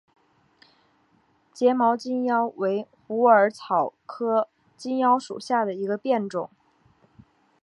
[1.53, 6.49] 睫毛金腰为虎耳草科金腰属下的一个变种。